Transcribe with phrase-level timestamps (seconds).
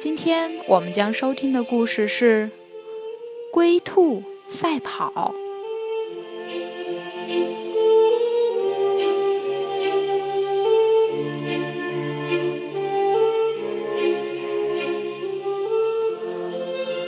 [0.00, 2.46] 今天我们将收听的故事是
[3.52, 5.12] 《龟兔赛跑》。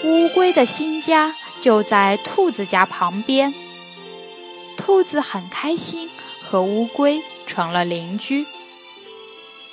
[0.05, 3.55] 乌龟的新家就在兔子家旁边，
[4.77, 6.11] 兔子很开心，
[6.43, 8.45] 和乌龟成了邻居。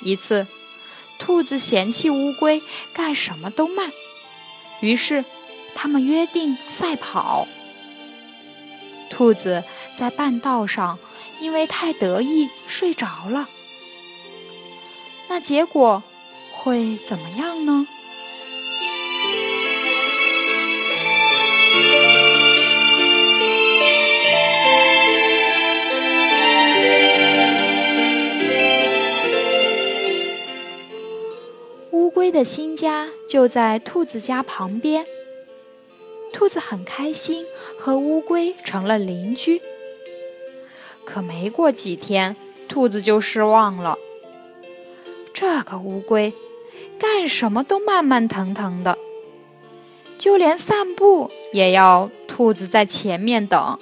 [0.00, 0.46] 一次。
[1.20, 2.60] 兔子嫌弃乌龟
[2.92, 3.92] 干什么都慢，
[4.80, 5.24] 于是
[5.74, 7.46] 他们约定赛跑。
[9.10, 9.62] 兔子
[9.94, 10.98] 在半道上
[11.40, 13.48] 因为太得意睡着了，
[15.28, 16.02] 那结果
[16.52, 17.86] 会怎么样呢？
[31.92, 35.04] 乌龟的新家就在兔子家旁边，
[36.32, 37.44] 兔子很开心，
[37.76, 39.60] 和乌龟成了邻居。
[41.04, 42.36] 可没过几天，
[42.68, 43.98] 兔子就失望了。
[45.32, 46.32] 这个乌龟
[46.96, 48.96] 干什么都慢慢腾腾的，
[50.16, 53.78] 就连散步也要兔子在前面等。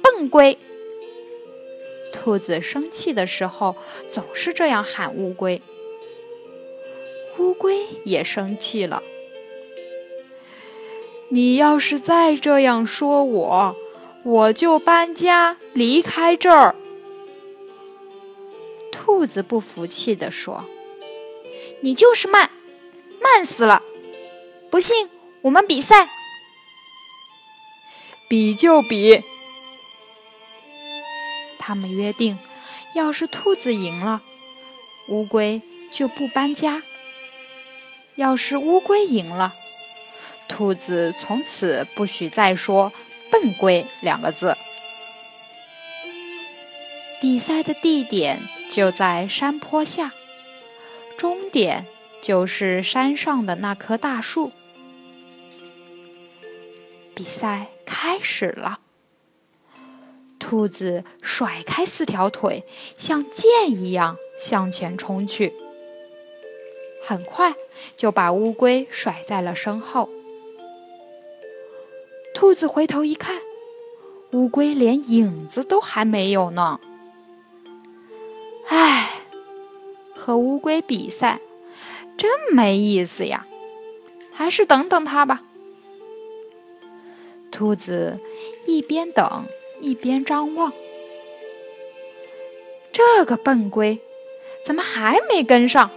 [0.00, 0.56] 笨龟！
[2.12, 3.74] 兔子生气的时候
[4.08, 5.60] 总是这样喊乌龟。
[7.38, 9.02] 乌龟也生气了。
[11.28, 13.76] 你要是再这样说我，
[14.24, 16.74] 我就搬家离开这儿。
[18.90, 20.64] 兔子不服气地说
[21.80, 22.50] ：“你就是慢，
[23.20, 23.82] 慢死了！
[24.70, 25.08] 不信，
[25.40, 26.10] 我们比赛。
[28.28, 29.22] 比就比。”
[31.58, 32.38] 他们约定，
[32.94, 34.20] 要是兔子赢了，
[35.08, 36.82] 乌龟就不搬家。
[38.16, 39.54] 要是乌龟赢了，
[40.48, 42.92] 兔子从此不许再说
[43.32, 44.56] “笨龟”两个字。
[47.20, 50.12] 比赛的地点就在山坡下，
[51.16, 51.86] 终点
[52.20, 54.52] 就是山上的那棵大树。
[57.14, 58.80] 比赛开始了，
[60.38, 62.64] 兔子甩开四条腿，
[62.98, 65.52] 像箭一样向前冲去。
[67.04, 67.54] 很快
[67.96, 70.08] 就把乌龟甩在了身后。
[72.32, 73.40] 兔子回头一看，
[74.30, 76.80] 乌龟连影子都还没有呢。
[78.68, 79.18] 唉，
[80.14, 81.40] 和乌龟比赛
[82.16, 83.46] 真没意思呀，
[84.32, 85.42] 还是等等它吧。
[87.50, 88.18] 兔子
[88.64, 89.46] 一边等
[89.80, 90.72] 一边张望，
[92.90, 94.00] 这个笨龟
[94.64, 95.90] 怎么还没跟上？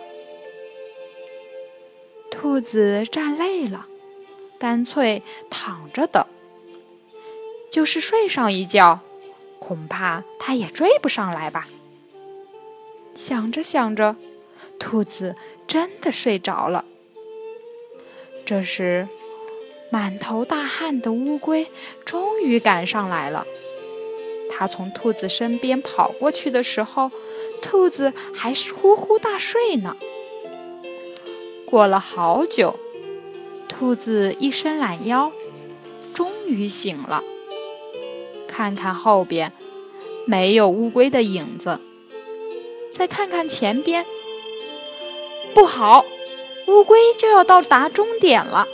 [2.46, 3.88] 兔子站累了，
[4.60, 6.24] 干脆躺着等。
[7.72, 9.00] 就是睡上一觉，
[9.58, 11.68] 恐怕它也追不上来吧。
[13.16, 14.16] 想着想着，
[14.78, 15.34] 兔子
[15.66, 16.86] 真的睡着了。
[18.46, 19.08] 这时，
[19.90, 21.72] 满头大汗的乌龟
[22.06, 23.48] 终于赶上来了。
[24.52, 27.10] 它从兔子身边跑过去的时候，
[27.60, 29.98] 兔子还是呼呼大睡呢。
[31.76, 32.80] 过了好久，
[33.68, 35.34] 兔子一伸懒腰，
[36.14, 37.22] 终于醒了。
[38.48, 39.52] 看看后边，
[40.26, 41.82] 没有乌龟的影子。
[42.94, 44.06] 再看看前边，
[45.54, 46.06] 不好，
[46.68, 48.66] 乌龟就要到达终点了。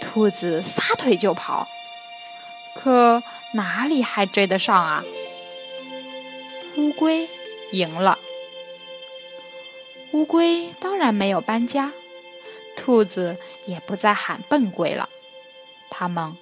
[0.00, 1.68] 兔子撒腿就跑，
[2.74, 3.22] 可
[3.52, 5.04] 哪里还追得上啊？
[6.78, 7.28] 乌龟
[7.72, 8.18] 赢了。
[10.12, 11.92] 乌龟当然没有搬家，
[12.76, 15.08] 兔子也不再喊笨龟了，
[15.90, 16.36] 他们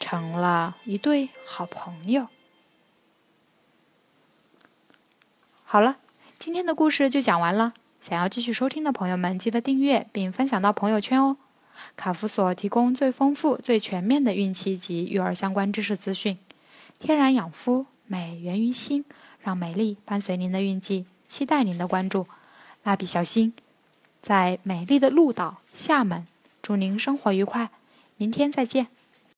[0.00, 2.28] 成了一对好朋友。
[5.64, 5.96] 好了，
[6.38, 7.74] 今天的故事就讲完了。
[8.00, 11.36] 想要继续收听的朋友们，记得订阅并分享到朋友圈哦。
[11.96, 16.38] 卡夫所提供最丰富、最全面的孕期及育儿相关知识资讯。
[16.98, 19.04] 天然养肤，美源于心，
[19.40, 22.26] 让美丽伴随您的孕期，期待您的关注。
[22.84, 23.52] 蜡笔小新，
[24.22, 26.26] 在美丽的鹭岛厦门。
[26.62, 27.70] 祝您生活愉快，
[28.16, 28.88] 明天再见。